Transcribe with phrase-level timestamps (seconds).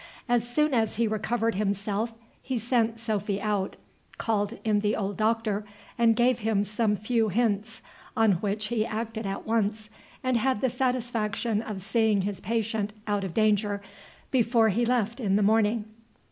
[0.27, 2.11] As soon as he recovered himself,
[2.41, 3.75] he sent Sophy out,
[4.17, 5.63] called in the old Doctor,
[5.95, 7.83] and gave him some few hints,
[8.17, 9.91] on which he acted at once,
[10.23, 13.79] and had the satisfaction of seeing his patient out of danger
[14.31, 15.85] before he left in the morning.